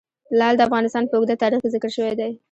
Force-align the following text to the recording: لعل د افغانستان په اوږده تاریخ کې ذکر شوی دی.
لعل 0.39 0.55
د 0.57 0.61
افغانستان 0.67 1.03
په 1.07 1.13
اوږده 1.17 1.35
تاریخ 1.43 1.59
کې 1.63 1.73
ذکر 1.75 1.89
شوی 1.97 2.13
دی. 2.19 2.31